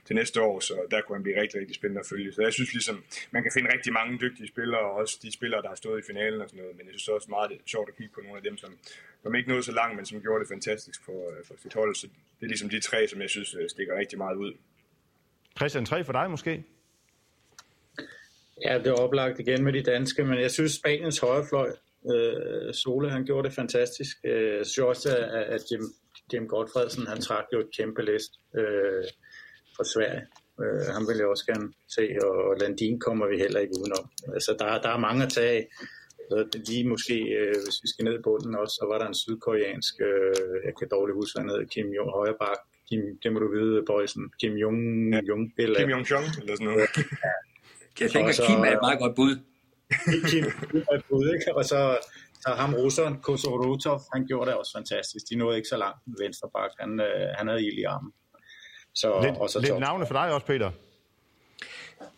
[0.06, 2.34] til næste år, så der kunne han blive rigtig, rigtig spændende at følge.
[2.34, 2.98] Så jeg synes ligesom,
[3.32, 6.06] man kan finde rigtig mange dygtige spillere, og også de spillere, der har stået i
[6.12, 8.22] finalen og sådan noget, men jeg synes også meget det er sjovt at kigge på
[8.26, 8.72] nogle af dem, som,
[9.24, 11.96] som ikke nåede så langt, men som gjorde det fantastisk for, for sit hold.
[11.96, 14.54] Så det er ligesom de tre, som jeg synes øh, stikker rigtig meget ud.
[15.58, 16.64] Christian, tre for dig måske?
[18.66, 21.70] Ja, det er oplagt igen med de danske, men jeg synes Spaniens højrefløj,
[22.12, 24.18] øh, Sole, han gjorde det fantastisk.
[24.24, 25.82] Øh, jeg synes også, at, at Jim,
[26.34, 29.04] Jim Godfredsen, han trak jo et kæmpe list øh,
[29.76, 30.24] for Sverige.
[30.62, 34.06] Øh, han vil jeg også gerne se, og Landin kommer vi heller ikke udenom.
[34.34, 35.68] Altså, der, der er mange at tage
[36.30, 39.22] så lige måske, øh, hvis vi skal ned i bunden også, så var der en
[39.24, 43.40] sydkoreansk, øh, jeg kan dårligt huske, hvad han hedder, Kim Jong, højreback, Kim, det må
[43.40, 44.80] du vide, Bøjsen, Kim Jong,
[45.14, 45.20] ja.
[45.30, 46.90] Jong, eller, Kim Jong Jong, eller sådan noget.
[47.28, 47.36] ja.
[48.02, 49.34] Jeg tænker, så, Kim er et meget godt bud.
[50.32, 50.44] Kim
[50.92, 51.56] er et bud, ikke?
[51.58, 51.80] Og så,
[52.48, 55.24] så ham russeren, Kosorotov, han gjorde det også fantastisk.
[55.30, 56.72] De nåede ikke så langt med venstre bak.
[56.80, 58.12] Han, øh, han havde ild i armen.
[58.96, 60.72] Så, lidt, og så lidt navne for dig også, Peter.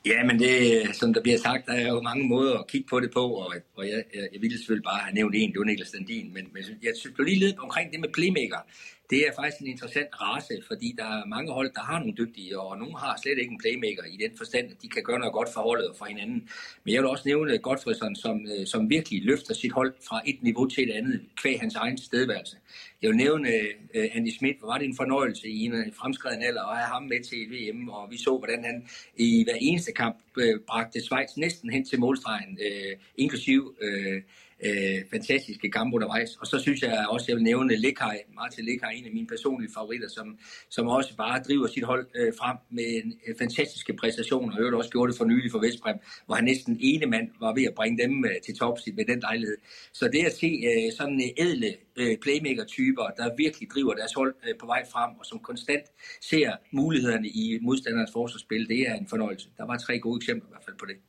[0.09, 2.99] Ja, men det, som der bliver sagt, der er jo mange måder at kigge på
[2.99, 5.65] det på, og, og jeg, jeg, jeg ville selvfølgelig bare have nævnt en, det var
[5.65, 8.61] Niklas Standin, men, men jeg synes lige lidt omkring det med playmaker.
[9.09, 12.59] Det er faktisk en interessant race, fordi der er mange hold, der har nogle dygtige,
[12.59, 15.33] og nogle har slet ikke en playmaker i den forstand, at de kan gøre noget
[15.33, 16.49] godt for holdet og for hinanden.
[16.83, 20.43] Men jeg vil også nævne Godfredsson, som, øh, som virkelig løfter sit hold fra et
[20.43, 22.57] niveau til et andet, kvæg hans egen tilstedeværelse.
[23.01, 23.49] Jeg vil nævne
[23.95, 26.93] uh, Andy Schmidt, hvor var det en fornøjelse i en øh, fremskreden alder at have
[26.93, 31.01] ham med til VM, og vi så, hvordan han i hver eneste kamp øh, bragte
[31.01, 34.21] Schweiz næsten hen til målstregen, øh, inklusiv øh,
[34.65, 36.31] øh, fantastiske kampe undervejs.
[36.41, 39.71] Og så synes jeg også, jeg vil nævne Lekaj, Martin Lekaj, en af mine personlige
[39.77, 40.37] favoritter, som,
[40.69, 44.75] som også bare driver sit hold øh, frem med en, en fantastiske præstationer, og øvrigt
[44.75, 47.73] også gjorde det for nylig for Vestbrem, hvor han næsten ene mand var ved at
[47.73, 49.57] bringe dem øh, til tops med den lejlighed.
[49.93, 54.35] Så det at se øh, sådan øh, edle øh, playmaker-typer, der virkelig driver deres hold
[54.47, 55.85] øh, på vej frem, og som konstant
[56.21, 59.49] ser mulighederne i modstandernes forsvarsspil, det er en fornøjelse.
[59.57, 61.08] Der var tre gode eksempler i hvert fald på det.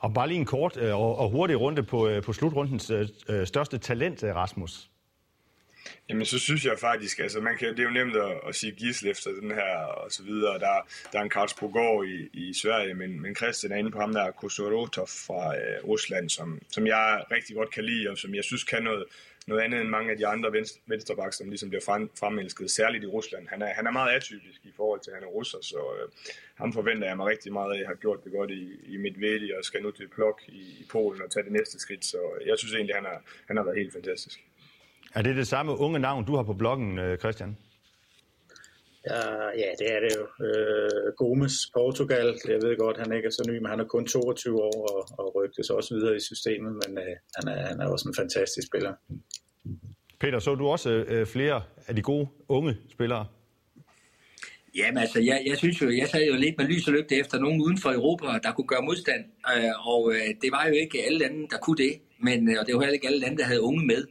[0.00, 3.08] Og bare lige en kort øh, og, og hurtig runde på, øh, på slutrundens øh,
[3.28, 4.90] øh største talent, Rasmus.
[6.08, 8.72] Jamen, så synes jeg faktisk, altså man kan, det er jo nemt at, at sige
[8.72, 10.58] Gisle efter den her og så videre.
[10.58, 14.00] Der, der er en Karls Pogård i, i Sverige, men, men Christian er inde på
[14.00, 18.34] ham der, Kosorotov fra øh, Rusland, som, som jeg rigtig godt kan lide, og som
[18.34, 19.04] jeg synes kan noget,
[19.50, 23.04] noget andet end mange af de andre venstre, venstrebaks, som ligesom bliver frem, fremelsket, særligt
[23.04, 23.44] i Rusland.
[23.48, 26.08] Han er, han er meget atypisk i forhold til, at han er russer, så øh,
[26.54, 27.78] ham forventer jeg mig rigtig meget af.
[27.82, 28.62] Jeg har gjort det godt i,
[28.94, 32.04] i Medvedi og skal nu til Plok i, i Polen og tage det næste skridt,
[32.04, 34.38] så jeg synes egentlig, han har, han har været helt fantastisk.
[35.14, 37.56] Er det det samme unge navn, du har på bloggen, øh, Christian?
[39.08, 39.22] Ja,
[39.62, 40.24] ja, det er det jo.
[40.46, 44.06] Øh, Gomes, Portugal, jeg ved godt, han ikke er så ny, men han er kun
[44.06, 47.86] 22 år og, og rygtes også videre i systemet, men øh, han, er, han er
[47.86, 48.92] også en fantastisk spiller.
[50.20, 53.26] Peter, så du også øh, flere af de gode unge spillere?
[54.76, 57.38] Jamen altså, jeg, jeg synes jo, jeg sad jo lidt med lys og lygte efter
[57.38, 59.24] nogen uden for Europa, der kunne gøre modstand,
[59.56, 62.66] øh, og øh, det var jo ikke alle lande, der kunne det, men, øh, og
[62.66, 64.06] det var heller ikke alle lande, der havde unge med.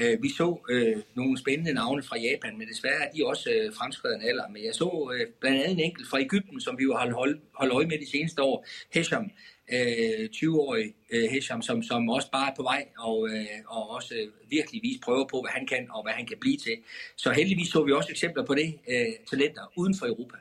[0.00, 3.72] Øh, vi så øh, nogle spændende navne fra Japan, men desværre er de også øh,
[3.78, 4.48] fremskreden alder.
[4.48, 7.40] Men jeg så øh, blandt andet en enkelt fra Ægypten, som vi jo har holdt,
[7.54, 9.30] holdt øje med de seneste år, Hesham,
[9.72, 14.14] øh, 20-årig øh, Hesham, som, som også bare er på vej og, øh, og også
[14.14, 16.76] øh, virkelig vis prøver på, hvad han kan og hvad han kan blive til.
[17.16, 20.36] Så heldigvis så vi også eksempler på det, øh, talenter uden for Europa.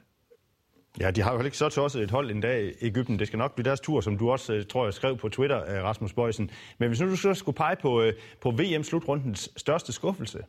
[1.00, 3.20] Ja, de har jo ikke så også et hold en dag i Ægypten.
[3.20, 5.62] Det skal nok blive deres tur, som du også, øh, tror jeg, skrev på Twitter,
[5.62, 6.52] øh, Rasmus Bøjsen.
[6.78, 10.40] Men hvis nu du så skulle pege på, øh, på VM-slutrundens største skuffelse?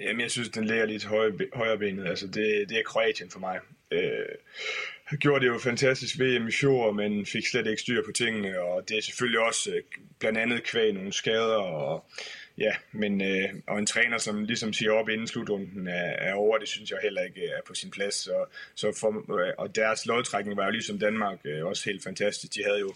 [0.00, 2.06] Jamen, jeg synes, den ligger lidt højere, højere benet.
[2.06, 3.58] Altså, det, det er Kroatien for mig.
[3.90, 8.60] Øh, gjorde det jo fantastisk VM i fjor, men fik slet ikke styr på tingene,
[8.60, 9.82] og det er selvfølgelig også øh,
[10.18, 12.04] blandt andet kvæg nogle skader, og
[12.58, 16.58] Ja, men øh, og en træner, som ligesom siger op inden slutrunden er, er over,
[16.58, 18.14] det synes jeg heller ikke er på sin plads.
[18.14, 22.54] Så, så for, øh, og deres lodtrækning var jo ligesom Danmark øh, også helt fantastisk.
[22.54, 22.94] De havde jo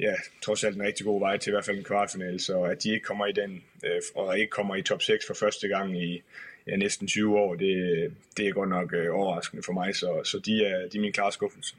[0.00, 2.82] ja, trods alt en rigtig god vej til i hvert fald en kvartfinale, så at
[2.82, 6.02] de ikke kommer i den, øh, og ikke kommer i top 6 for første gang
[6.02, 6.22] i
[6.66, 10.38] ja, næsten 20 år, det, det er godt nok øh, overraskende for mig, så, så
[10.46, 11.76] de, er, de er min klare skuffelse.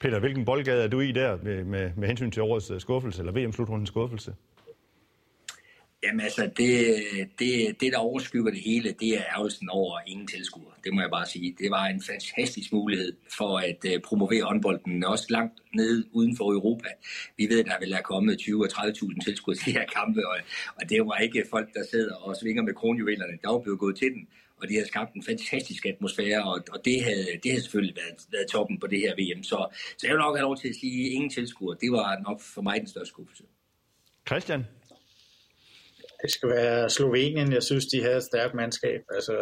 [0.00, 3.22] Peter, hvilken boldgade er du i der med, med, med hensyn til årets øh, skuffelse,
[3.22, 4.34] eller VM-slutrundens skuffelse?
[6.02, 6.96] Jamen altså, det,
[7.38, 10.74] det, det der overskygger det hele, det er ærgelsen over ingen tilskuere.
[10.84, 11.56] Det må jeg bare sige.
[11.58, 16.52] Det var en fantastisk mulighed for at uh, promovere håndbolden, også langt nede uden for
[16.52, 16.88] Europa.
[17.36, 20.36] Vi ved, der vil have kommet 20 og 30.000 tilskuere til de her kampe, og,
[20.76, 23.38] og det var ikke folk, der sidder og svinger med kronjuvelerne.
[23.42, 24.28] Der var blevet gået til den,
[24.60, 28.26] og de havde skabt en fantastisk atmosfære, og, og det, havde, det havde selvfølgelig været,
[28.32, 29.42] været toppen på det her VM.
[29.42, 29.66] Så,
[29.98, 31.76] så jeg vil nok have lov til at sige, ingen tilskuere.
[31.80, 33.44] Det var nok for mig den største skuffelse.
[34.28, 34.64] Christian?
[36.22, 37.52] Det skal være Slovenien.
[37.52, 39.00] Jeg synes, de havde et stærkt mandskab.
[39.14, 39.34] Altså,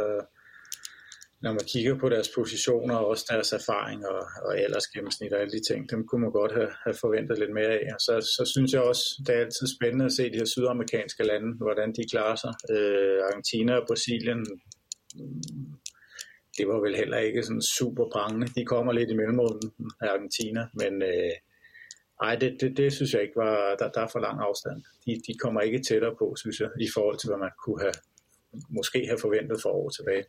[1.43, 5.53] når man kigger på deres positioner og også deres erfaring og, og aldersgennemsnit og alle
[5.57, 7.87] de ting, dem kunne man godt have, have forventet lidt mere af.
[7.95, 11.23] Og så, så synes jeg også, det er altid spændende at se de her sydamerikanske
[11.31, 12.55] lande, hvordan de klarer sig.
[12.75, 14.41] Øh, Argentina og Brasilien,
[15.19, 15.73] mm,
[16.57, 18.47] det var vel heller ikke sådan super prangende.
[18.57, 21.35] De kommer lidt i mellemrunden af Argentina, men øh,
[22.23, 24.83] Nej, det, det, det synes jeg ikke var, der, der er for lang afstand.
[25.07, 27.97] De, de kommer ikke tættere på, synes jeg, i forhold til, hvad man kunne have,
[28.69, 30.25] måske have forventet for år tilbage.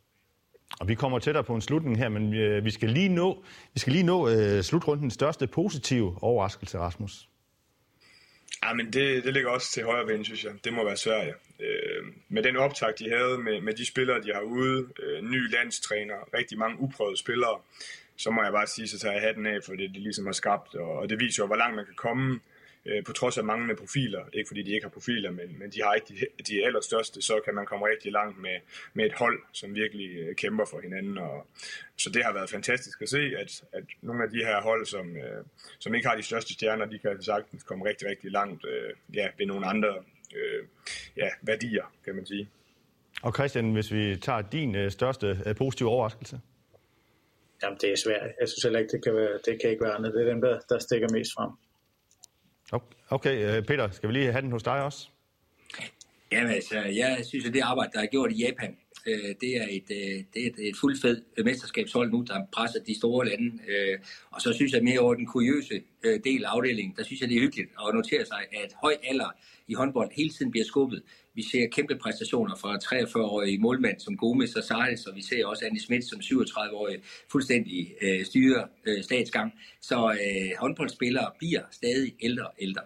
[0.80, 3.44] Og vi kommer tættere på en slutning her, men vi, øh, vi skal lige nå,
[3.74, 7.28] vi skal lige nå uh, slutrundens største positive overraskelse, Rasmus.
[8.64, 10.52] Ja, men det, det ligger også til højre ben, synes jeg.
[10.64, 11.34] Det må være Sverige.
[11.60, 15.22] Øh, Øh, med den optag, de havde med, med de spillere, de har ude, øh,
[15.22, 17.60] ny landstræner, rigtig mange uprøvede spillere,
[18.16, 20.32] så må jeg bare sige, så tager jeg hatten af for det, de ligesom har
[20.32, 22.40] skabt, og, det viser jo, hvor langt man kan komme,
[22.86, 24.24] øh, på trods af manglende profiler.
[24.32, 27.40] Ikke fordi de ikke har profiler, men, men de har ikke de, de allerstørste, så
[27.44, 28.56] kan man komme rigtig langt med,
[28.94, 31.18] med et hold, som virkelig øh, kæmper for hinanden.
[31.18, 31.46] Og,
[31.96, 35.16] så det har været fantastisk at se, at, at nogle af de her hold, som,
[35.16, 35.44] øh,
[35.78, 39.28] som ikke har de største stjerner, de kan sagtens komme rigtig, rigtig langt øh, ja,
[39.38, 39.94] ved nogle andre
[40.34, 40.66] øh,
[41.16, 42.48] ja, værdier, kan man sige.
[43.22, 46.40] Og Christian, hvis vi tager din øh, største øh, positive overraskelse?
[47.62, 48.30] Jamen, det er svært.
[48.40, 50.14] Jeg synes heller ikke, det kan, være, det kan ikke være andet.
[50.14, 51.50] Det er dem, der, der stikker mest frem.
[53.10, 55.08] Okay, øh, Peter, skal vi lige have den hos dig også?
[56.32, 58.76] Jamen altså, jeg synes, at det arbejde, der er gjort i Japan,
[59.08, 62.80] øh, det er et, øh, det er et, et fed øh, mesterskabshold nu, der presser
[62.86, 63.58] de store lande.
[63.68, 63.98] Øh,
[64.30, 67.28] og så synes jeg mere over den kuriøse øh, del af afdelingen, der synes jeg,
[67.28, 69.30] det er hyggeligt at notere sig, at høj alder
[69.68, 71.02] i håndbold hele tiden bliver skubbet.
[71.34, 75.64] Vi ser kæmpe præstationer fra 43-årige målmand som Gomes og Sardes, og vi ser også
[75.64, 76.96] Anne Schmidt som 37-årig
[77.32, 79.52] fuldstændig øh, styrer øh, statsgang.
[79.80, 82.82] Så øh, håndboldspillere bliver stadig ældre og ældre.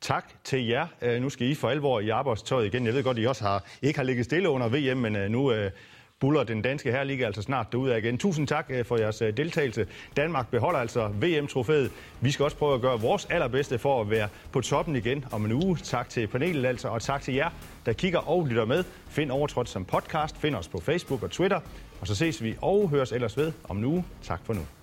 [0.00, 0.86] Tak til jer.
[1.02, 2.86] Øh, nu skal I for alvor i arbejdstøjet igen.
[2.86, 5.30] Jeg ved godt, at I også har, ikke har ligget stille under VM, men øh,
[5.30, 5.70] nu øh,
[6.20, 8.18] buller den danske herreliga altså snart derude igen.
[8.18, 9.86] Tusind tak for jeres deltagelse.
[10.16, 11.90] Danmark beholder altså VM-trofæet.
[12.20, 15.44] Vi skal også prøve at gøre vores allerbedste for at være på toppen igen om
[15.44, 15.76] en uge.
[15.76, 17.50] Tak til panelet altså, og tak til jer,
[17.86, 18.84] der kigger og lytter med.
[19.08, 20.36] Find Overtrådt som podcast.
[20.36, 21.60] Find os på Facebook og Twitter.
[22.00, 24.04] Og så ses vi og høres ellers ved om en uge.
[24.22, 24.79] Tak for nu.